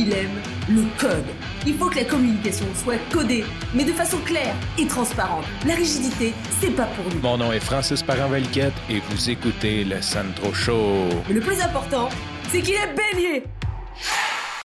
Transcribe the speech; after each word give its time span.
il 0.00 0.14
aime 0.14 0.40
le 0.68 0.84
code. 0.98 1.26
Il 1.66 1.74
faut 1.74 1.90
que 1.90 1.96
la 1.96 2.04
communication 2.04 2.64
soit 2.74 2.96
codée, 3.12 3.44
mais 3.74 3.84
de 3.84 3.92
façon 3.92 4.16
claire 4.24 4.54
et 4.78 4.86
transparente. 4.86 5.44
La 5.66 5.74
rigidité, 5.74 6.32
c'est 6.58 6.74
pas 6.74 6.86
pour 6.86 7.04
nous. 7.12 7.20
Mon 7.20 7.36
nom 7.36 7.52
est 7.52 7.60
Francis 7.60 8.02
parent 8.02 8.32
et 8.34 9.00
vous 9.10 9.30
écoutez 9.30 9.84
le 9.84 10.00
Sandro 10.00 10.54
Show. 10.54 11.08
Mais 11.28 11.34
le 11.34 11.40
plus 11.40 11.60
important, 11.60 12.08
c'est 12.48 12.62
qu'il 12.62 12.76
est 12.76 12.94
bélier. 12.94 13.44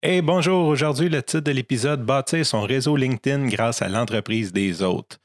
Hey, 0.01 0.23
bonjour. 0.23 0.69
Aujourd'hui, 0.69 1.09
le 1.09 1.21
titre 1.23 1.41
de 1.41 1.51
l'épisode 1.51 2.05
Bâtir 2.05 2.47
son 2.47 2.63
réseau 2.63 2.95
LinkedIn 2.95 3.49
grâce 3.49 3.83
à 3.83 3.89
l'entreprise 3.89 4.53
des 4.53 4.83
autres. 4.83 5.19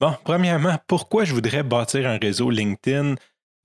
Bon, 0.00 0.14
premièrement, 0.22 0.76
pourquoi 0.86 1.24
je 1.24 1.32
voudrais 1.32 1.62
bâtir 1.62 2.06
un 2.06 2.18
réseau 2.18 2.50
LinkedIn? 2.50 3.14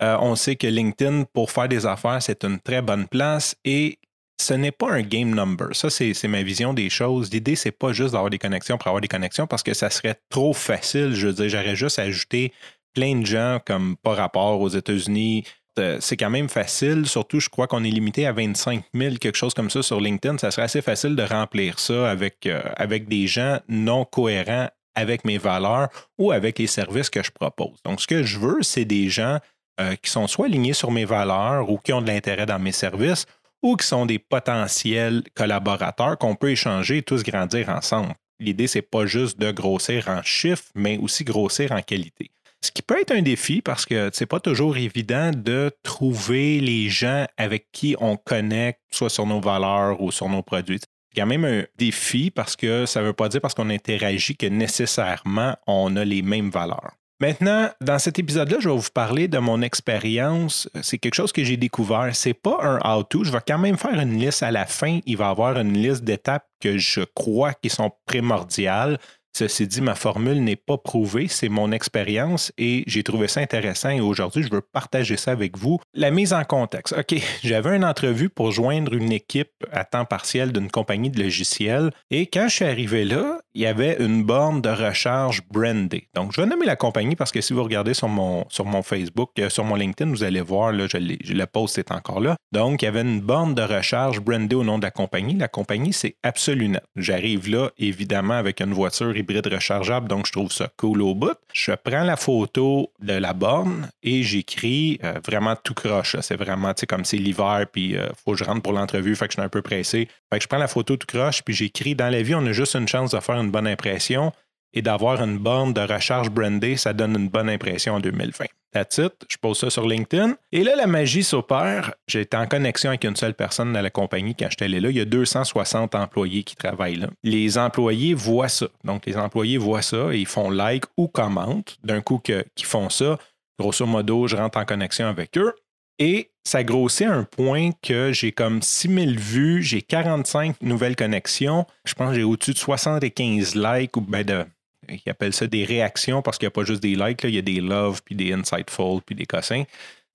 Euh, 0.01 0.17
on 0.21 0.35
sait 0.35 0.55
que 0.55 0.67
LinkedIn, 0.67 1.25
pour 1.33 1.51
faire 1.51 1.67
des 1.67 1.85
affaires, 1.85 2.21
c'est 2.21 2.45
une 2.45 2.59
très 2.59 2.81
bonne 2.81 3.07
place 3.07 3.55
et 3.65 3.99
ce 4.41 4.53
n'est 4.53 4.71
pas 4.71 4.91
un 4.91 5.01
game 5.01 5.33
number. 5.33 5.67
Ça, 5.73 5.89
c'est 5.89 6.27
ma 6.27 6.43
vision 6.43 6.73
des 6.73 6.89
choses. 6.89 7.31
L'idée, 7.31 7.55
c'est 7.55 7.71
pas 7.71 7.93
juste 7.93 8.13
d'avoir 8.13 8.29
des 8.29 8.39
connexions 8.39 8.77
pour 8.77 8.87
avoir 8.87 9.01
des 9.01 9.07
connexions 9.07 9.47
parce 9.47 9.63
que 9.63 9.73
ça 9.73 9.89
serait 9.89 10.15
trop 10.29 10.53
facile. 10.53 11.13
Je 11.13 11.27
veux 11.27 11.33
dire, 11.33 11.49
j'aurais 11.49 11.75
juste 11.75 11.99
ajouté 11.99 12.51
plein 12.93 13.19
de 13.19 13.25
gens 13.25 13.59
comme 13.65 13.95
par 13.97 14.17
rapport 14.17 14.59
aux 14.59 14.69
États-Unis. 14.69 15.45
Euh, 15.79 15.97
c'est 16.01 16.17
quand 16.17 16.29
même 16.29 16.49
facile, 16.49 17.07
surtout 17.07 17.39
je 17.39 17.47
crois 17.47 17.65
qu'on 17.65 17.85
est 17.85 17.89
limité 17.89 18.27
à 18.27 18.33
25 18.33 18.83
000, 18.93 19.15
quelque 19.15 19.37
chose 19.37 19.53
comme 19.53 19.69
ça 19.69 19.81
sur 19.81 20.01
LinkedIn. 20.01 20.37
Ça 20.37 20.51
serait 20.51 20.63
assez 20.63 20.81
facile 20.81 21.15
de 21.15 21.23
remplir 21.23 21.79
ça 21.79 22.09
avec, 22.09 22.45
euh, 22.45 22.61
avec 22.75 23.07
des 23.07 23.25
gens 23.25 23.59
non 23.69 24.03
cohérents 24.03 24.67
avec 24.95 25.23
mes 25.23 25.37
valeurs 25.37 25.87
ou 26.17 26.33
avec 26.33 26.59
les 26.59 26.67
services 26.67 27.09
que 27.09 27.23
je 27.23 27.31
propose. 27.31 27.81
Donc, 27.85 28.01
ce 28.01 28.07
que 28.07 28.23
je 28.23 28.37
veux, 28.37 28.61
c'est 28.63 28.83
des 28.83 29.09
gens 29.09 29.39
euh, 29.79 29.95
qui 29.95 30.09
sont 30.11 30.27
soit 30.27 30.47
alignés 30.47 30.73
sur 30.73 30.91
mes 30.91 31.05
valeurs 31.05 31.69
ou 31.69 31.77
qui 31.77 31.93
ont 31.93 32.01
de 32.01 32.07
l'intérêt 32.07 32.45
dans 32.45 32.59
mes 32.59 32.73
services 32.73 33.25
ou 33.61 33.75
qui 33.75 33.85
sont 33.85 34.05
des 34.05 34.19
potentiels 34.19 35.23
collaborateurs 35.35 36.17
qu'on 36.17 36.35
peut 36.35 36.51
échanger 36.51 36.97
et 36.97 37.03
tous 37.03 37.23
grandir 37.23 37.69
ensemble. 37.69 38.15
L'idée, 38.39 38.67
c'est 38.67 38.81
pas 38.81 39.05
juste 39.05 39.39
de 39.39 39.51
grossir 39.51 40.07
en 40.07 40.23
chiffres, 40.23 40.71
mais 40.73 40.97
aussi 40.97 41.23
grossir 41.23 41.71
en 41.71 41.81
qualité. 41.81 42.31
Ce 42.63 42.71
qui 42.71 42.83
peut 42.83 42.99
être 42.99 43.11
un 43.11 43.21
défi 43.23 43.61
parce 43.61 43.85
que 43.85 44.09
c'est 44.13 44.27
pas 44.27 44.39
toujours 44.39 44.77
évident 44.77 45.31
de 45.35 45.71
trouver 45.81 46.59
les 46.59 46.89
gens 46.89 47.25
avec 47.37 47.71
qui 47.71 47.95
on 47.99 48.17
connecte, 48.17 48.81
soit 48.91 49.09
sur 49.09 49.25
nos 49.25 49.41
valeurs 49.41 49.99
ou 50.01 50.11
sur 50.11 50.29
nos 50.29 50.43
produits. 50.43 50.79
C'est 50.79 51.21
quand 51.21 51.27
même 51.27 51.45
un 51.45 51.63
défi 51.77 52.29
parce 52.29 52.55
que 52.55 52.85
ça 52.85 53.01
ne 53.01 53.07
veut 53.07 53.13
pas 53.13 53.29
dire 53.29 53.41
parce 53.41 53.53
qu'on 53.53 53.69
interagit 53.69 54.37
que 54.37 54.45
nécessairement 54.45 55.55
on 55.65 55.95
a 55.95 56.05
les 56.05 56.21
mêmes 56.21 56.51
valeurs. 56.51 56.93
Maintenant, 57.21 57.69
dans 57.81 57.99
cet 57.99 58.17
épisode-là, 58.17 58.57
je 58.59 58.67
vais 58.67 58.75
vous 58.75 58.89
parler 58.91 59.27
de 59.27 59.37
mon 59.37 59.61
expérience. 59.61 60.67
C'est 60.81 60.97
quelque 60.97 61.13
chose 61.13 61.31
que 61.31 61.43
j'ai 61.43 61.55
découvert. 61.55 62.09
C'est 62.15 62.33
pas 62.33 62.57
un 62.63 62.79
how-to. 62.83 63.25
Je 63.25 63.31
vais 63.31 63.37
quand 63.47 63.59
même 63.59 63.77
faire 63.77 63.99
une 63.99 64.17
liste 64.17 64.41
à 64.41 64.49
la 64.49 64.65
fin. 64.65 65.01
Il 65.05 65.17
va 65.17 65.27
y 65.27 65.29
avoir 65.29 65.55
une 65.59 65.73
liste 65.73 66.03
d'étapes 66.03 66.47
que 66.59 66.79
je 66.79 67.01
crois 67.13 67.53
qui 67.53 67.69
sont 67.69 67.91
primordiales. 68.07 68.97
Ceci 69.33 69.67
dit, 69.67 69.81
ma 69.81 69.95
formule 69.95 70.43
n'est 70.43 70.57
pas 70.57 70.77
prouvée, 70.77 71.27
c'est 71.29 71.47
mon 71.47 71.71
expérience 71.71 72.51
et 72.57 72.83
j'ai 72.85 73.01
trouvé 73.01 73.29
ça 73.29 73.39
intéressant 73.39 73.89
et 73.89 74.01
aujourd'hui, 74.01 74.43
je 74.43 74.49
veux 74.49 74.61
partager 74.61 75.15
ça 75.15 75.31
avec 75.31 75.57
vous. 75.57 75.79
La 75.93 76.11
mise 76.11 76.33
en 76.33 76.43
contexte. 76.43 76.93
OK, 76.97 77.15
j'avais 77.43 77.75
une 77.75 77.85
entrevue 77.85 78.29
pour 78.29 78.51
joindre 78.51 78.93
une 78.93 79.11
équipe 79.11 79.51
à 79.71 79.85
temps 79.85 80.03
partiel 80.03 80.51
d'une 80.51 80.69
compagnie 80.69 81.09
de 81.09 81.23
logiciels 81.23 81.91
et 82.09 82.27
quand 82.27 82.49
je 82.49 82.55
suis 82.55 82.65
arrivé 82.65 83.05
là, 83.05 83.39
il 83.53 83.61
y 83.61 83.65
avait 83.65 83.97
une 83.99 84.23
borne 84.23 84.61
de 84.61 84.69
recharge 84.69 85.41
brandée. 85.49 86.07
Donc, 86.13 86.31
je 86.33 86.41
vais 86.41 86.47
nommer 86.47 86.65
la 86.65 86.75
compagnie 86.75 87.15
parce 87.15 87.31
que 87.31 87.41
si 87.41 87.53
vous 87.53 87.63
regardez 87.63 87.93
sur 87.93 88.07
mon, 88.07 88.45
sur 88.49 88.65
mon 88.65 88.81
Facebook, 88.81 89.31
euh, 89.39 89.49
sur 89.49 89.63
mon 89.63 89.75
LinkedIn, 89.75 90.09
vous 90.09 90.23
allez 90.23 90.41
voir, 90.41 90.71
là, 90.71 90.87
je 90.87 90.97
le 90.97 91.45
post 91.45 91.77
est 91.77 91.91
encore 91.91 92.19
là. 92.19 92.35
Donc, 92.51 92.81
il 92.81 92.85
y 92.85 92.87
avait 92.87 93.01
une 93.01 93.21
borne 93.21 93.55
de 93.55 93.61
recharge 93.61 94.19
brandée 94.19 94.55
au 94.55 94.63
nom 94.63 94.77
de 94.77 94.83
la 94.83 94.91
compagnie. 94.91 95.35
La 95.35 95.47
compagnie, 95.47 95.93
c'est 95.93 96.15
Absolunet. 96.23 96.81
J'arrive 96.95 97.49
là, 97.49 97.71
évidemment, 97.77 98.35
avec 98.35 98.61
une 98.61 98.73
voiture 98.73 99.15
hybride 99.15 99.47
rechargeable, 99.47 100.07
donc 100.07 100.27
je 100.27 100.31
trouve 100.31 100.51
ça 100.51 100.69
cool 100.77 101.01
au 101.01 101.15
bout. 101.15 101.37
Je 101.53 101.71
prends 101.71 102.03
la 102.03 102.15
photo 102.15 102.91
de 103.01 103.13
la 103.13 103.33
borne 103.33 103.89
et 104.03 104.23
j'écris 104.23 104.99
euh, 105.03 105.19
vraiment 105.25 105.55
tout 105.55 105.73
croche. 105.73 106.15
C'est 106.21 106.35
vraiment, 106.35 106.73
tu 106.73 106.81
sais, 106.81 106.87
comme 106.87 107.05
c'est 107.05 107.17
l'hiver, 107.17 107.65
puis 107.71 107.97
euh, 107.97 108.09
faut 108.23 108.31
que 108.31 108.37
je 108.37 108.43
rentre 108.43 108.61
pour 108.61 108.73
l'entrevue, 108.73 109.15
fait 109.15 109.27
que 109.27 109.33
je 109.33 109.37
suis 109.37 109.45
un 109.45 109.49
peu 109.49 109.61
pressé. 109.61 110.07
Fait 110.31 110.37
que 110.37 110.43
je 110.43 110.47
prends 110.47 110.57
la 110.57 110.67
photo 110.67 110.95
tout 110.95 111.07
croche, 111.07 111.41
puis 111.43 111.53
j'écris 111.53 111.95
dans 111.95 112.09
la 112.09 112.21
vie, 112.21 112.35
on 112.35 112.45
a 112.45 112.51
juste 112.51 112.75
une 112.75 112.87
chance 112.87 113.11
de 113.11 113.19
faire 113.19 113.40
une 113.41 113.51
bonne 113.51 113.67
impression 113.67 114.31
et 114.73 114.81
d'avoir 114.81 115.21
une 115.21 115.37
borne 115.37 115.73
de 115.73 115.81
recharge 115.81 116.29
brandée, 116.29 116.77
ça 116.77 116.93
donne 116.93 117.15
une 117.15 117.29
bonne 117.29 117.49
impression 117.49 117.95
en 117.95 117.99
2020. 117.99 118.45
That's 118.71 118.99
it. 118.99 119.13
Je 119.29 119.35
pose 119.35 119.59
ça 119.59 119.69
sur 119.69 119.85
LinkedIn. 119.85 120.35
Et 120.53 120.63
là, 120.63 120.77
la 120.77 120.87
magie 120.87 121.23
s'opère. 121.23 121.93
J'étais 122.07 122.37
en 122.37 122.47
connexion 122.47 122.89
avec 122.89 123.03
une 123.03 123.17
seule 123.17 123.33
personne 123.33 123.73
dans 123.73 123.81
la 123.81 123.89
compagnie 123.89 124.33
quand 124.33 124.47
j'étais 124.49 124.69
là. 124.69 124.89
Il 124.89 124.95
y 124.95 125.01
a 125.01 125.05
260 125.05 125.93
employés 125.93 126.43
qui 126.43 126.55
travaillent 126.55 126.95
là. 126.95 127.09
Les 127.23 127.57
employés 127.57 128.13
voient 128.13 128.47
ça. 128.47 128.67
Donc, 128.85 129.05
les 129.05 129.17
employés 129.17 129.57
voient 129.57 129.81
ça 129.81 130.13
et 130.13 130.19
ils 130.19 130.25
font 130.25 130.49
like 130.49 130.85
ou 130.95 131.09
commentent. 131.09 131.77
D'un 131.83 131.99
coup, 131.99 132.19
qu'ils 132.19 132.45
font 132.63 132.89
ça, 132.89 133.17
grosso 133.59 133.85
modo, 133.85 134.27
je 134.27 134.37
rentre 134.37 134.57
en 134.57 134.65
connexion 134.65 135.07
avec 135.07 135.37
eux. 135.37 135.53
Et 136.01 136.31
ça 136.43 136.63
grossit 136.63 137.05
à 137.05 137.13
un 137.13 137.23
point 137.23 137.69
que 137.83 138.11
j'ai 138.11 138.31
comme 138.31 138.63
6000 138.63 139.19
vues, 139.19 139.61
j'ai 139.61 139.83
45 139.83 140.59
nouvelles 140.63 140.95
connexions. 140.95 141.67
Je 141.85 141.93
pense 141.93 142.09
que 142.09 142.15
j'ai 142.15 142.23
au-dessus 142.23 142.53
de 142.53 142.57
75 142.57 143.53
likes 143.53 143.95
ou 143.97 144.01
ben 144.01 144.23
de 144.23 144.43
ils 144.89 145.11
appellent 145.11 145.31
ça 145.31 145.45
des 145.45 145.63
réactions 145.63 146.23
parce 146.23 146.39
qu'il 146.39 146.47
n'y 146.47 146.53
a 146.53 146.53
pas 146.53 146.63
juste 146.63 146.81
des 146.81 146.95
likes, 146.95 147.23
il 147.23 147.35
y 147.35 147.37
a 147.37 147.43
des 147.43 147.61
loves, 147.61 148.01
puis 148.03 148.15
des 148.15 148.33
insightful, 148.33 149.01
puis 149.05 149.13
des 149.13 149.27
cossins. 149.27 149.65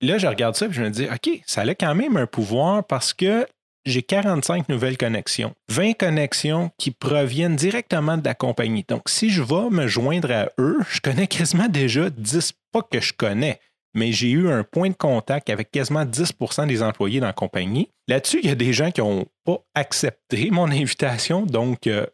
Là, 0.01 0.17
je 0.17 0.27
regarde 0.27 0.55
ça 0.55 0.65
et 0.65 0.73
je 0.73 0.81
me 0.81 0.89
dis, 0.89 1.05
OK, 1.05 1.41
ça 1.45 1.61
a 1.61 1.73
quand 1.73 1.95
même 1.95 2.17
un 2.17 2.27
pouvoir 2.27 2.83
parce 2.83 3.13
que 3.13 3.47
j'ai 3.85 4.03
45 4.03 4.67
nouvelles 4.67 4.97
connexions, 4.97 5.55
20 5.69 5.93
connexions 5.93 6.69
qui 6.77 6.91
proviennent 6.91 7.55
directement 7.55 8.17
de 8.17 8.25
la 8.25 8.35
compagnie. 8.35 8.83
Donc, 8.89 9.07
si 9.07 9.29
je 9.29 9.41
vais 9.41 9.69
me 9.71 9.87
joindre 9.87 10.31
à 10.31 10.49
eux, 10.59 10.79
je 10.89 10.99
connais 10.99 11.27
quasiment 11.27 11.69
déjà 11.69 12.09
10, 12.09 12.51
pas 12.73 12.81
que 12.81 12.99
je 12.99 13.13
connais, 13.13 13.61
mais 13.97 14.11
j'ai 14.11 14.29
eu 14.29 14.49
un 14.49 14.63
point 14.63 14.89
de 14.89 14.95
contact 14.95 15.49
avec 15.49 15.71
quasiment 15.71 16.05
10% 16.05 16.67
des 16.67 16.83
employés 16.83 17.19
dans 17.19 17.27
la 17.27 17.33
compagnie. 17.33 17.89
Là-dessus, 18.07 18.39
il 18.43 18.47
y 18.47 18.51
a 18.51 18.55
des 18.55 18.71
gens 18.71 18.91
qui 18.91 19.01
n'ont 19.01 19.25
pas 19.43 19.57
accepté 19.73 20.49
mon 20.51 20.69
invitation, 20.71 21.45
donc 21.45 21.87
euh, 21.87 22.05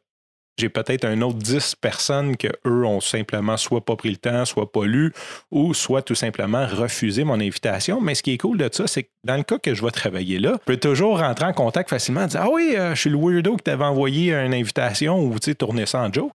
j'ai 0.57 0.69
peut-être 0.69 1.03
un 1.03 1.22
autre 1.22 1.39
10 1.39 1.75
personnes 1.75 2.38
que 2.38 2.47
eux 2.66 2.85
ont 2.85 3.01
simplement 3.01 3.57
soit 3.57 3.83
pas 3.83 3.95
pris 3.95 4.11
le 4.11 4.17
temps, 4.17 4.45
soit 4.45 4.72
pas 4.72 4.85
lu, 4.85 5.11
ou 5.51 5.73
soit 5.73 6.03
tout 6.03 6.16
simplement 6.16 6.66
refusé 6.67 7.23
mon 7.23 7.39
invitation. 7.39 7.99
Mais 7.99 8.16
ce 8.16 8.23
qui 8.23 8.33
est 8.33 8.38
cool 8.38 8.57
de 8.57 8.69
ça, 8.72 8.88
c'est 8.88 9.03
que 9.03 9.09
dans 9.25 9.35
le 9.35 9.43
cas 9.43 9.57
que 9.57 9.73
je 9.73 9.83
vais 9.83 9.91
travailler 9.91 10.39
là, 10.39 10.53
je 10.61 10.66
peux 10.66 10.77
toujours 10.77 11.19
rentrer 11.19 11.47
en 11.47 11.53
contact 11.53 11.89
facilement 11.89 12.23
et 12.23 12.27
dire 12.27 12.41
Ah 12.43 12.49
oui, 12.49 12.75
euh, 12.77 12.95
je 12.95 13.01
suis 13.01 13.09
le 13.09 13.17
weirdo 13.17 13.57
que 13.57 13.63
t'avais 13.63 13.83
envoyé 13.83 14.33
une 14.33 14.53
invitation 14.53 15.19
ou 15.19 15.33
tu 15.39 15.51
sais, 15.51 15.55
tourner 15.55 15.85
ça 15.85 16.01
en 16.01 16.13
joke. 16.13 16.31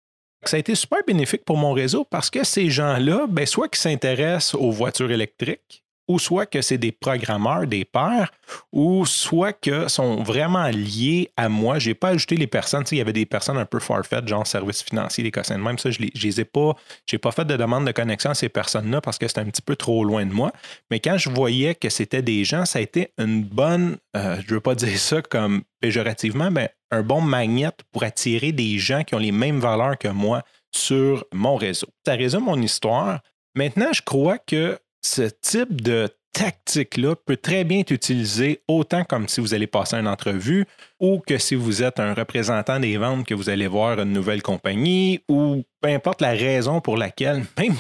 Ça 0.48 0.58
a 0.58 0.60
été 0.60 0.76
super 0.76 1.00
bénéfique 1.06 1.44
pour 1.44 1.58
mon 1.58 1.74
réseau 1.74 2.06
parce 2.06 2.30
que 2.30 2.44
ces 2.44 2.70
gens-là, 2.70 3.28
ben, 3.28 3.46
soit 3.46 3.68
qui 3.68 3.80
s'intéressent 3.80 4.56
aux 4.56 4.72
voitures 4.72 5.12
électriques, 5.12 5.84
ou 6.08 6.20
soit 6.20 6.46
que 6.46 6.62
c'est 6.62 6.78
des 6.78 6.92
programmeurs, 6.92 7.68
des 7.68 7.86
pairs, 7.86 8.32
ou 8.72 9.06
soit 9.06 9.54
que 9.54 9.88
sont 9.88 10.24
vraiment 10.24 10.68
liés 10.68 11.32
à 11.36 11.50
moi. 11.50 11.80
Je 11.80 11.90
n'ai 11.90 11.94
pas 11.94 12.10
ajouté 12.10 12.36
les 12.36 12.48
personnes. 12.48 12.84
il 12.92 12.98
y 12.98 13.02
avait 13.02 13.14
des 13.14 13.26
personnes 13.26 13.58
un 13.58 13.66
peu 13.66 13.80
farfaites, 13.80 14.28
genre 14.28 14.48
services 14.48 14.84
financiers, 14.84 15.24
des 15.24 15.32
cossins 15.32 15.58
de 15.58 15.64
même. 15.64 15.78
Ça, 15.78 15.92
je 15.92 16.02
ne 16.02 16.08
les 16.14 16.42
ai 16.42 16.46
pas. 16.46 16.76
J'ai 17.06 17.18
pas 17.18 17.32
fait 17.32 17.46
de 17.46 17.56
demande 17.58 17.86
de 17.86 17.92
connexion 17.92 18.30
à 18.30 18.36
ces 18.36 18.50
personnes-là 18.50 19.02
parce 19.02 19.18
que 19.18 19.28
c'était 19.28 19.42
un 19.42 19.46
petit 19.46 19.62
peu 19.62 19.76
trop 19.76 20.04
loin 20.04 20.26
de 20.26 20.32
moi. 20.32 20.52
Mais 20.90 21.00
quand 21.00 21.18
je 21.18 21.30
voyais 21.30 21.76
que 21.76 21.90
c'était 21.90 22.22
des 22.22 22.44
gens, 22.44 22.66
ça 22.66 22.80
a 22.80 22.82
été 22.82 23.12
une 23.18 23.44
bonne, 23.44 23.98
euh, 24.16 24.38
je 24.42 24.50
ne 24.50 24.56
veux 24.56 24.62
pas 24.62 24.76
dire 24.76 24.98
ça 24.98 25.22
comme 25.22 25.64
péjorativement, 25.82 26.52
mais 26.52 26.72
un 26.92 27.04
bon 27.04 27.22
magnet 27.22 27.70
pour 27.92 28.04
attirer 28.04 28.52
des 28.52 28.78
gens 28.78 29.04
qui 29.04 29.16
ont 29.16 29.20
les 29.20 29.32
mêmes 29.32 29.60
valeurs 29.60 29.98
que 29.98 30.08
moi 30.08 30.44
sur 30.72 31.26
mon 31.34 31.56
réseau. 31.56 31.88
Ça 32.06 32.14
résume 32.14 32.46
mon 32.46 32.62
histoire. 32.62 33.20
Maintenant, 33.56 33.92
je 33.92 34.02
crois 34.02 34.38
que 34.38 34.80
ce 35.08 35.30
type 35.42 35.82
de 35.82 36.10
tactique-là 36.34 37.16
peut 37.16 37.38
très 37.38 37.64
bien 37.64 37.80
être 37.80 37.92
utilisé 37.92 38.62
autant 38.68 39.04
comme 39.04 39.28
si 39.28 39.42
vous 39.42 39.54
allez 39.54 39.66
passer 39.66 39.96
une 39.96 40.08
entrevue 40.08 40.66
ou 41.00 41.20
que 41.26 41.38
si 41.38 41.56
vous 41.56 41.82
êtes 41.82 42.00
un 42.00 42.14
représentant 42.14 42.80
des 42.80 42.98
ventes 42.98 43.26
que 43.26 43.34
vous 43.34 43.50
allez 43.50 43.68
voir 43.68 44.00
une 44.00 44.12
nouvelle 44.12 44.44
compagnie 44.44 45.22
ou 45.30 45.64
peu 45.82 45.90
importe 45.90 46.22
la 46.22 46.32
raison 46.32 46.80
pour 46.82 46.98
laquelle, 46.98 47.44
même 47.58 47.76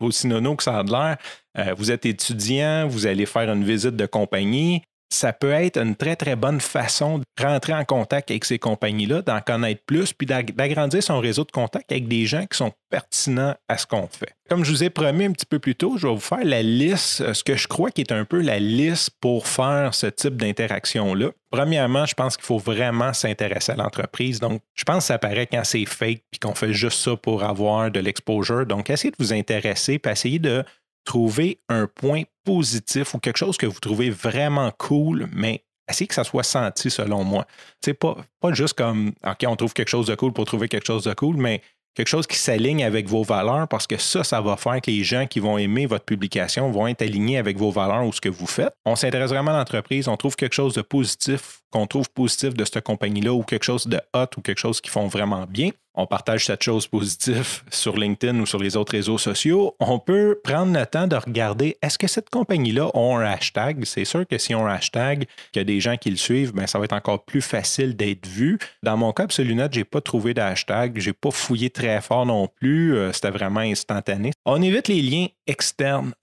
aussi 0.00 0.26
nono 0.26 0.56
que 0.56 0.62
ça 0.62 0.78
a 0.78 0.82
de 0.82 0.90
l'air, 0.90 1.18
euh, 1.58 1.74
vous 1.76 1.92
êtes 1.92 2.06
étudiant, 2.06 2.88
vous 2.88 3.06
allez 3.06 3.26
faire 3.26 3.50
une 3.52 3.62
visite 3.62 3.94
de 3.94 4.06
compagnie, 4.06 4.82
ça 5.10 5.32
peut 5.32 5.52
être 5.52 5.78
une 5.78 5.96
très, 5.96 6.16
très 6.16 6.36
bonne 6.36 6.60
façon 6.60 7.18
de 7.18 7.24
rentrer 7.40 7.72
en 7.72 7.84
contact 7.84 8.30
avec 8.30 8.44
ces 8.44 8.58
compagnies-là, 8.58 9.22
d'en 9.22 9.40
connaître 9.40 9.82
plus, 9.86 10.12
puis 10.12 10.26
d'agrandir 10.26 11.02
son 11.02 11.18
réseau 11.18 11.44
de 11.44 11.50
contact 11.50 11.90
avec 11.90 12.08
des 12.08 12.26
gens 12.26 12.44
qui 12.46 12.56
sont 12.56 12.72
pertinents 12.90 13.54
à 13.68 13.78
ce 13.78 13.86
qu'on 13.86 14.06
fait. 14.06 14.34
Comme 14.48 14.64
je 14.64 14.70
vous 14.70 14.84
ai 14.84 14.90
promis 14.90 15.26
un 15.26 15.32
petit 15.32 15.46
peu 15.46 15.58
plus 15.58 15.74
tôt, 15.74 15.96
je 15.98 16.06
vais 16.06 16.14
vous 16.14 16.20
faire 16.20 16.44
la 16.44 16.62
liste, 16.62 17.20
euh, 17.20 17.34
ce 17.34 17.44
que 17.44 17.56
je 17.56 17.68
crois 17.68 17.90
qui 17.90 18.00
est 18.00 18.12
un 18.12 18.24
peu 18.24 18.40
la 18.40 18.58
liste 18.58 19.10
pour 19.20 19.46
faire 19.46 19.94
ce 19.94 20.06
type 20.06 20.36
d'interaction-là. 20.36 21.30
Premièrement, 21.50 22.06
je 22.06 22.14
pense 22.14 22.36
qu'il 22.36 22.46
faut 22.46 22.58
vraiment 22.58 23.12
s'intéresser 23.12 23.72
à 23.72 23.76
l'entreprise. 23.76 24.40
Donc, 24.40 24.62
je 24.74 24.84
pense 24.84 25.04
que 25.04 25.08
ça 25.08 25.18
paraît 25.18 25.46
quand 25.46 25.64
c'est 25.64 25.84
fake 25.84 26.22
puis 26.30 26.40
qu'on 26.40 26.54
fait 26.54 26.72
juste 26.72 27.00
ça 27.00 27.16
pour 27.16 27.44
avoir 27.44 27.90
de 27.90 28.00
l'exposure. 28.00 28.66
Donc, 28.66 28.90
essayez 28.90 29.10
de 29.10 29.16
vous 29.18 29.32
intéresser 29.32 29.98
puis 29.98 30.12
essayez 30.12 30.38
de 30.38 30.64
trouver 31.04 31.60
un 31.68 31.86
point 31.86 32.24
positif 32.48 33.14
ou 33.14 33.18
quelque 33.18 33.36
chose 33.36 33.58
que 33.58 33.66
vous 33.66 33.78
trouvez 33.78 34.08
vraiment 34.08 34.72
cool, 34.78 35.28
mais 35.32 35.64
essayez 35.86 36.06
que 36.06 36.14
ça 36.14 36.24
soit 36.24 36.42
senti 36.42 36.90
selon 36.90 37.22
moi. 37.22 37.46
C'est 37.84 37.92
pas, 37.92 38.16
pas 38.40 38.54
juste 38.54 38.72
comme, 38.72 39.12
OK, 39.22 39.44
on 39.46 39.54
trouve 39.54 39.74
quelque 39.74 39.90
chose 39.90 40.06
de 40.06 40.14
cool 40.14 40.32
pour 40.32 40.46
trouver 40.46 40.66
quelque 40.66 40.86
chose 40.86 41.04
de 41.04 41.12
cool, 41.12 41.36
mais 41.36 41.60
quelque 41.94 42.08
chose 42.08 42.26
qui 42.26 42.38
s'aligne 42.38 42.84
avec 42.84 43.06
vos 43.06 43.22
valeurs 43.22 43.68
parce 43.68 43.86
que 43.86 43.98
ça, 43.98 44.24
ça 44.24 44.40
va 44.40 44.56
faire 44.56 44.80
que 44.80 44.90
les 44.90 45.04
gens 45.04 45.26
qui 45.26 45.40
vont 45.40 45.58
aimer 45.58 45.84
votre 45.84 46.06
publication 46.06 46.70
vont 46.70 46.86
être 46.86 47.02
alignés 47.02 47.36
avec 47.36 47.58
vos 47.58 47.70
valeurs 47.70 48.06
ou 48.06 48.14
ce 48.14 48.20
que 48.22 48.30
vous 48.30 48.46
faites. 48.46 48.72
On 48.86 48.96
s'intéresse 48.96 49.28
vraiment 49.28 49.50
à 49.50 49.58
l'entreprise, 49.58 50.08
on 50.08 50.16
trouve 50.16 50.34
quelque 50.34 50.54
chose 50.54 50.72
de 50.72 50.80
positif, 50.80 51.60
qu'on 51.70 51.86
trouve 51.86 52.10
positif 52.10 52.54
de 52.54 52.64
cette 52.64 52.84
compagnie-là 52.84 53.32
ou 53.32 53.42
quelque 53.42 53.64
chose 53.64 53.86
de 53.86 54.00
hot 54.14 54.26
ou 54.36 54.40
quelque 54.40 54.58
chose 54.58 54.80
qui 54.80 54.90
font 54.90 55.06
vraiment 55.06 55.46
bien 55.46 55.70
on 55.98 56.06
partage 56.06 56.46
cette 56.46 56.62
chose 56.62 56.86
positive 56.86 57.62
sur 57.70 57.96
LinkedIn 57.96 58.38
ou 58.38 58.46
sur 58.46 58.60
les 58.60 58.76
autres 58.76 58.92
réseaux 58.92 59.18
sociaux, 59.18 59.74
on 59.80 59.98
peut 59.98 60.40
prendre 60.44 60.72
le 60.72 60.86
temps 60.86 61.08
de 61.08 61.16
regarder 61.16 61.76
est-ce 61.82 61.98
que 61.98 62.06
cette 62.06 62.30
compagnie-là 62.30 62.88
a 62.94 62.98
un 62.98 63.22
hashtag? 63.22 63.84
C'est 63.84 64.04
sûr 64.04 64.24
que 64.26 64.38
si 64.38 64.54
on 64.54 64.64
a 64.64 64.70
un 64.70 64.74
hashtag, 64.74 65.26
qu'il 65.52 65.60
y 65.60 65.62
a 65.62 65.64
des 65.64 65.80
gens 65.80 65.96
qui 65.96 66.10
le 66.10 66.16
suivent, 66.16 66.54
bien, 66.54 66.68
ça 66.68 66.78
va 66.78 66.84
être 66.84 66.92
encore 66.92 67.24
plus 67.24 67.42
facile 67.42 67.96
d'être 67.96 68.28
vu. 68.28 68.58
Dans 68.84 68.96
mon 68.96 69.12
cas, 69.12 69.24
Absolunet, 69.24 69.68
je 69.72 69.80
n'ai 69.80 69.84
pas 69.84 70.00
trouvé 70.00 70.34
de 70.34 70.40
hashtag, 70.40 71.00
je 71.00 71.10
n'ai 71.10 71.12
pas 71.12 71.32
fouillé 71.32 71.68
très 71.68 72.00
fort 72.00 72.24
non 72.24 72.46
plus. 72.46 72.96
Euh, 72.96 73.12
c'était 73.12 73.30
vraiment 73.30 73.60
instantané. 73.60 74.30
On 74.46 74.62
évite 74.62 74.86
les 74.86 75.02
liens 75.02 75.26
externes. 75.48 76.12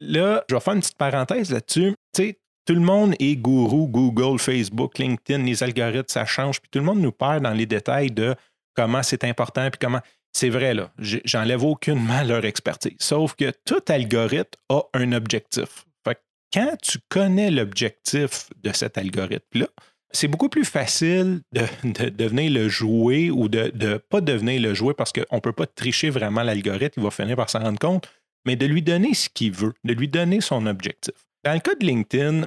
Là, 0.00 0.44
je 0.48 0.54
vais 0.54 0.60
faire 0.60 0.74
une 0.74 0.80
petite 0.80 0.98
parenthèse 0.98 1.50
là-dessus. 1.50 1.94
Tu 2.14 2.22
sais, 2.22 2.38
tout 2.66 2.74
le 2.74 2.80
monde 2.80 3.14
est 3.20 3.36
gourou, 3.36 3.86
Google, 3.86 4.38
Facebook, 4.38 4.98
LinkedIn, 4.98 5.44
les 5.44 5.62
algorithmes, 5.62 6.08
ça 6.08 6.24
change, 6.26 6.60
puis 6.60 6.68
tout 6.70 6.80
le 6.80 6.84
monde 6.84 7.00
nous 7.00 7.12
perd 7.12 7.44
dans 7.44 7.52
les 7.52 7.66
détails 7.66 8.10
de 8.10 8.34
comment 8.74 9.02
c'est 9.02 9.24
important, 9.24 9.70
puis 9.70 9.78
comment. 9.80 10.00
C'est 10.32 10.50
vrai, 10.50 10.74
là, 10.74 10.92
j'enlève 10.98 11.64
aucunement 11.64 12.22
leur 12.22 12.44
expertise. 12.44 12.96
Sauf 12.98 13.34
que 13.36 13.52
tout 13.64 13.80
algorithme 13.88 14.60
a 14.68 14.82
un 14.92 15.12
objectif. 15.12 15.86
Fait 16.06 16.18
quand 16.52 16.76
tu 16.82 16.98
connais 17.08 17.50
l'objectif 17.50 18.50
de 18.62 18.70
cet 18.72 18.98
algorithme-là, 18.98 19.68
c'est 20.10 20.28
beaucoup 20.28 20.50
plus 20.50 20.66
facile 20.66 21.40
de, 21.52 22.10
devenir 22.10 22.50
le 22.50 22.68
jouer 22.68 23.30
ou 23.30 23.48
de 23.48 23.72
ne 23.74 23.96
pas 23.96 24.20
devenir 24.20 24.60
le 24.60 24.74
jouer 24.74 24.92
parce 24.92 25.12
qu'on 25.12 25.36
ne 25.36 25.40
peut 25.40 25.52
pas 25.52 25.66
tricher 25.66 26.10
vraiment 26.10 26.42
l'algorithme, 26.42 27.00
il 27.00 27.04
va 27.04 27.10
finir 27.10 27.36
par 27.36 27.48
s'en 27.48 27.60
rendre 27.60 27.78
compte, 27.78 28.06
mais 28.44 28.56
de 28.56 28.66
lui 28.66 28.82
donner 28.82 29.14
ce 29.14 29.30
qu'il 29.30 29.52
veut, 29.52 29.72
de 29.84 29.94
lui 29.94 30.08
donner 30.08 30.42
son 30.42 30.66
objectif. 30.66 31.14
Dans 31.44 31.54
le 31.54 31.60
cas 31.60 31.74
de 31.76 31.86
LinkedIn, 31.86 32.46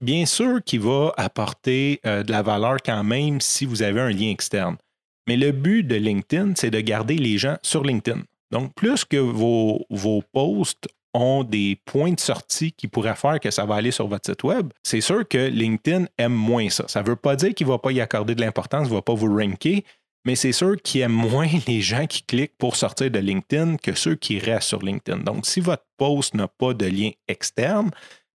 bien 0.00 0.26
sûr 0.26 0.62
qu'il 0.64 0.80
va 0.80 1.12
apporter 1.16 2.00
euh, 2.06 2.22
de 2.22 2.30
la 2.30 2.42
valeur 2.42 2.76
quand 2.84 3.04
même 3.04 3.40
si 3.40 3.64
vous 3.64 3.82
avez 3.82 4.00
un 4.00 4.10
lien 4.10 4.30
externe. 4.30 4.76
Mais 5.26 5.36
le 5.36 5.52
but 5.52 5.82
de 5.82 5.96
LinkedIn, 5.96 6.52
c'est 6.56 6.70
de 6.70 6.80
garder 6.80 7.16
les 7.16 7.38
gens 7.38 7.56
sur 7.62 7.82
LinkedIn. 7.82 8.22
Donc, 8.52 8.74
plus 8.74 9.04
que 9.04 9.16
vos, 9.16 9.84
vos 9.90 10.22
posts 10.32 10.88
ont 11.14 11.42
des 11.42 11.80
points 11.84 12.12
de 12.12 12.20
sortie 12.20 12.72
qui 12.72 12.88
pourraient 12.88 13.16
faire 13.16 13.40
que 13.40 13.50
ça 13.50 13.64
va 13.64 13.76
aller 13.76 13.90
sur 13.90 14.06
votre 14.06 14.30
site 14.30 14.44
web, 14.44 14.68
c'est 14.82 15.00
sûr 15.00 15.26
que 15.26 15.48
LinkedIn 15.48 16.06
aime 16.18 16.34
moins 16.34 16.68
ça. 16.68 16.84
Ça 16.88 17.02
ne 17.02 17.06
veut 17.06 17.16
pas 17.16 17.36
dire 17.36 17.54
qu'il 17.54 17.66
ne 17.66 17.72
va 17.72 17.78
pas 17.78 17.90
y 17.90 18.00
accorder 18.00 18.34
de 18.34 18.40
l'importance, 18.40 18.86
il 18.86 18.90
ne 18.90 18.96
va 18.96 19.02
pas 19.02 19.14
vous 19.14 19.34
ranker, 19.34 19.84
mais 20.24 20.34
c'est 20.36 20.52
sûr 20.52 20.76
qu'il 20.82 21.00
aime 21.00 21.12
moins 21.12 21.48
les 21.66 21.80
gens 21.80 22.06
qui 22.06 22.22
cliquent 22.22 22.56
pour 22.58 22.76
sortir 22.76 23.10
de 23.10 23.18
LinkedIn 23.18 23.76
que 23.78 23.94
ceux 23.94 24.14
qui 24.14 24.38
restent 24.38 24.68
sur 24.68 24.82
LinkedIn. 24.82 25.18
Donc, 25.18 25.46
si 25.46 25.60
votre 25.60 25.86
post 25.96 26.34
n'a 26.34 26.48
pas 26.48 26.74
de 26.74 26.86
lien 26.86 27.10
externe, 27.28 27.90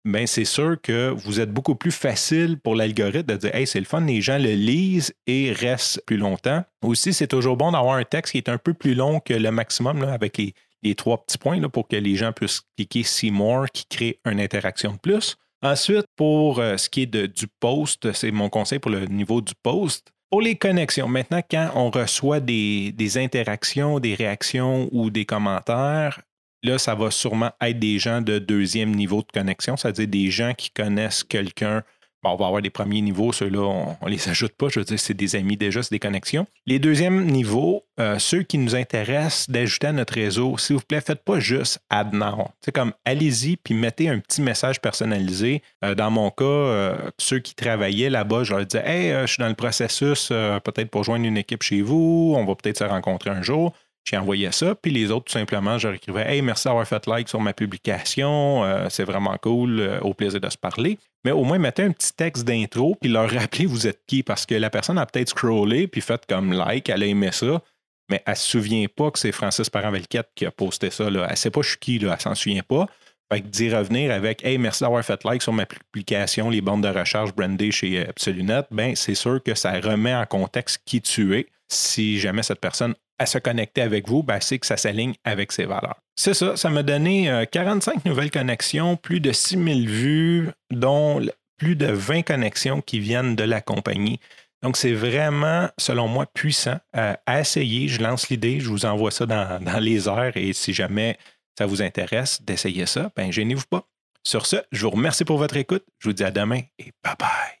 ben 0.07 0.25
c'est 0.25 0.45
sûr 0.45 0.77
que 0.81 1.09
vous 1.09 1.39
êtes 1.39 1.51
beaucoup 1.51 1.75
plus 1.75 1.91
facile 1.91 2.57
pour 2.59 2.75
l'algorithme 2.75 3.33
de 3.33 3.35
dire 3.35 3.53
Hey, 3.53 3.67
c'est 3.67 3.79
le 3.79 3.85
fun, 3.85 4.01
les 4.01 4.21
gens 4.21 4.37
le 4.37 4.53
lisent 4.53 5.13
et 5.27 5.51
restent 5.51 6.01
plus 6.05 6.17
longtemps. 6.17 6.63
Aussi, 6.81 7.13
c'est 7.13 7.27
toujours 7.27 7.57
bon 7.57 7.71
d'avoir 7.71 7.95
un 7.95 8.03
texte 8.03 8.31
qui 8.31 8.37
est 8.37 8.49
un 8.49 8.57
peu 8.57 8.73
plus 8.73 8.95
long 8.95 9.19
que 9.19 9.33
le 9.33 9.51
maximum 9.51 10.03
avec 10.03 10.37
les, 10.37 10.95
trois 10.95 11.23
petits 11.23 11.37
points 11.37 11.59
là, 11.59 11.67
pour 11.67 11.87
que 11.87 11.97
les 11.97 12.15
gens 12.15 12.31
puissent 12.31 12.61
cliquer 12.77 13.03
See 13.03 13.31
More 13.31 13.65
qui 13.71 13.85
crée 13.85 14.19
une 14.25 14.39
interaction 14.39 14.93
de 14.93 14.97
plus. 14.97 15.35
Ensuite, 15.61 16.05
pour 16.15 16.59
euh, 16.59 16.77
ce 16.77 16.87
qui 16.87 17.01
est 17.01 17.07
de, 17.07 17.25
du 17.25 17.47
post, 17.59 18.13
c'est 18.13 18.31
mon 18.31 18.47
conseil 18.49 18.79
pour 18.79 18.91
le 18.91 19.05
niveau 19.05 19.41
du 19.41 19.53
post. 19.61 20.11
Pour 20.29 20.41
les 20.41 20.55
connexions, 20.55 21.07
maintenant, 21.07 21.41
quand 21.49 21.71
on 21.75 21.89
reçoit 21.89 22.39
des, 22.39 22.91
des 22.91 23.17
interactions, 23.17 23.99
des 23.99 24.13
réactions 24.13 24.87
ou 24.91 25.09
des 25.09 25.25
commentaires, 25.25 26.21
Là, 26.63 26.77
ça 26.77 26.95
va 26.95 27.11
sûrement 27.11 27.51
être 27.61 27.79
des 27.79 27.99
gens 27.99 28.21
de 28.21 28.39
deuxième 28.39 28.95
niveau 28.95 29.21
de 29.21 29.31
connexion, 29.31 29.77
c'est-à-dire 29.77 30.07
des 30.07 30.31
gens 30.31 30.53
qui 30.53 30.71
connaissent 30.71 31.23
quelqu'un. 31.23 31.83
On 32.23 32.35
va 32.35 32.47
avoir 32.47 32.61
des 32.61 32.69
premiers 32.69 33.01
niveaux, 33.01 33.31
ceux-là, 33.31 33.61
on 33.61 34.05
ne 34.05 34.09
les 34.09 34.29
ajoute 34.29 34.53
pas. 34.53 34.67
Je 34.69 34.79
veux 34.79 34.85
dire, 34.85 34.99
c'est 34.99 35.13
des 35.13 35.35
amis 35.35 35.55
déjà, 35.55 35.81
c'est 35.81 35.93
des 35.93 35.99
connexions. 35.99 36.45
Les 36.65 36.79
deuxièmes 36.79 37.25
niveaux, 37.25 37.85
euh, 37.99 38.19
ceux 38.19 38.43
qui 38.43 38.57
nous 38.57 38.75
intéressent 38.75 39.49
d'ajouter 39.49 39.87
à 39.87 39.91
notre 39.93 40.15
réseau, 40.15 40.57
s'il 40.57 40.75
vous 40.75 40.81
plaît, 40.81 41.01
faites 41.01 41.23
pas 41.23 41.39
juste 41.39 41.79
add 41.89 42.13
now. 42.13 42.49
C'est 42.61 42.73
comme 42.73 42.93
allez-y 43.05 43.57
puis 43.57 43.73
mettez 43.73 44.09
un 44.09 44.19
petit 44.19 44.41
message 44.41 44.81
personnalisé. 44.81 45.61
Euh, 45.85 45.95
dans 45.95 46.11
mon 46.11 46.29
cas, 46.29 46.43
euh, 46.43 46.97
ceux 47.17 47.39
qui 47.39 47.55
travaillaient 47.55 48.09
là-bas, 48.09 48.43
je 48.43 48.53
leur 48.53 48.65
disais 48.65 48.83
Hey, 48.85 49.11
je 49.21 49.27
suis 49.27 49.41
dans 49.41 49.49
le 49.49 49.55
processus 49.55 50.27
peut-être 50.27 50.89
pour 50.89 51.03
joindre 51.03 51.25
une 51.25 51.37
équipe 51.37 51.63
chez 51.63 51.81
vous, 51.81 52.33
on 52.35 52.45
va 52.45 52.55
peut-être 52.55 52.79
se 52.79 52.83
rencontrer 52.83 53.29
un 53.29 53.41
jour. 53.41 53.73
J'ai 54.09 54.15
envoyé 54.15 54.49
ça, 54.53 54.73
puis 54.73 54.89
les 54.89 55.11
autres, 55.11 55.25
tout 55.25 55.33
simplement, 55.33 55.77
je 55.77 55.87
leur 55.87 55.97
écrivais 55.97 56.21
Hey, 56.21 56.41
merci 56.41 56.63
d'avoir 56.63 56.87
fait 56.87 57.05
like 57.07 57.27
sur 57.27 57.41
ma 57.41 57.51
publication, 57.51 58.63
euh, 58.63 58.87
c'est 58.89 59.03
vraiment 59.03 59.35
cool, 59.41 59.81
euh, 59.81 59.99
au 59.99 60.13
plaisir 60.13 60.39
de 60.39 60.49
se 60.49 60.57
parler. 60.57 60.97
Mais 61.25 61.31
au 61.31 61.43
moins, 61.43 61.57
mettez 61.57 61.83
un 61.83 61.91
petit 61.91 62.13
texte 62.13 62.45
d'intro, 62.45 62.95
puis 62.95 63.09
leur 63.09 63.29
rappelez 63.29 63.65
vous 63.65 63.85
êtes 63.85 63.99
qui, 64.07 64.23
parce 64.23 64.45
que 64.45 64.55
la 64.55 64.69
personne 64.69 64.97
a 64.97 65.05
peut-être 65.05 65.29
scrollé, 65.29 65.89
puis 65.89 65.99
fait 65.99 66.25
comme 66.25 66.53
like, 66.53 66.87
elle 66.87 67.03
a 67.03 67.05
aimé 67.05 67.33
ça, 67.33 67.61
mais 68.09 68.23
elle 68.25 68.31
ne 68.31 68.37
se 68.37 68.49
souvient 68.49 68.85
pas 68.87 69.11
que 69.11 69.19
c'est 69.19 69.33
Francis 69.33 69.69
Parent-Velquette 69.69 70.29
qui 70.35 70.45
a 70.45 70.51
posté 70.51 70.89
ça. 70.89 71.09
Là. 71.09 71.25
Elle 71.25 71.31
ne 71.31 71.35
sait 71.35 71.51
pas 71.51 71.61
je 71.61 71.69
suis 71.69 71.77
qui, 71.77 71.99
là, 71.99 72.13
elle 72.13 72.21
s'en 72.21 72.33
souvient 72.33 72.63
pas. 72.63 72.85
Fait 73.29 73.41
que 73.41 73.47
d'y 73.47 73.75
revenir 73.75 74.13
avec 74.13 74.41
Hey, 74.45 74.57
merci 74.57 74.85
d'avoir 74.85 75.03
fait 75.03 75.21
like 75.25 75.41
sur 75.41 75.51
ma 75.51 75.65
publication, 75.65 76.49
les 76.49 76.61
bandes 76.61 76.83
de 76.83 76.97
recherche 76.97 77.35
brandées 77.35 77.71
chez 77.71 78.07
Absolunet, 78.07 78.61
ben 78.71 78.95
c'est 78.95 79.15
sûr 79.15 79.43
que 79.43 79.53
ça 79.53 79.73
remet 79.81 80.15
en 80.15 80.25
contexte 80.25 80.81
qui 80.85 81.01
tu 81.01 81.35
es 81.37 81.47
si 81.67 82.19
jamais 82.19 82.43
cette 82.43 82.61
personne 82.61 82.95
à 83.19 83.25
se 83.25 83.37
connecter 83.37 83.81
avec 83.81 84.07
vous, 84.07 84.23
ben, 84.23 84.39
c'est 84.39 84.59
que 84.59 84.65
ça 84.65 84.77
s'aligne 84.77 85.13
avec 85.23 85.51
ses 85.51 85.65
valeurs. 85.65 85.99
C'est 86.15 86.33
ça, 86.33 86.55
ça 86.55 86.69
m'a 86.69 86.83
donné 86.83 87.45
45 87.51 87.95
euh, 87.95 88.09
nouvelles 88.09 88.31
connexions, 88.31 88.95
plus 88.95 89.19
de 89.19 89.31
6000 89.31 89.89
vues, 89.89 90.49
dont 90.71 91.21
plus 91.57 91.75
de 91.75 91.87
20 91.87 92.23
connexions 92.23 92.81
qui 92.81 92.99
viennent 92.99 93.35
de 93.35 93.43
la 93.43 93.61
compagnie. 93.61 94.19
Donc, 94.63 94.77
c'est 94.77 94.93
vraiment, 94.93 95.69
selon 95.77 96.07
moi, 96.07 96.25
puissant 96.25 96.79
à 96.93 97.39
essayer. 97.39 97.87
Je 97.87 98.01
lance 98.01 98.29
l'idée, 98.29 98.59
je 98.59 98.69
vous 98.69 98.85
envoie 98.85 99.11
ça 99.11 99.25
dans, 99.25 99.59
dans, 99.63 99.79
les 99.79 100.07
airs 100.07 100.35
et 100.35 100.53
si 100.53 100.73
jamais 100.73 101.17
ça 101.57 101.65
vous 101.65 101.81
intéresse 101.81 102.41
d'essayer 102.41 102.85
ça, 102.85 103.11
ben 103.15 103.31
gênez-vous 103.31 103.65
pas. 103.69 103.87
Sur 104.23 104.45
ce, 104.45 104.57
je 104.71 104.83
vous 104.83 104.91
remercie 104.91 105.25
pour 105.25 105.37
votre 105.37 105.57
écoute. 105.57 105.85
Je 105.99 106.09
vous 106.09 106.13
dis 106.13 106.23
à 106.23 106.31
demain 106.31 106.61
et 106.79 106.91
bye 107.03 107.15
bye. 107.17 107.56